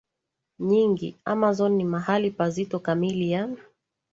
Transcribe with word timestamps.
nyingi 0.59 1.17
Amazon 1.25 1.73
ni 1.73 1.85
mahali 1.85 2.31
pazito 2.31 2.79
kamili 2.79 3.31
ya 3.31 3.49